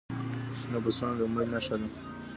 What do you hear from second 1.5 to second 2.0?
نښه ده.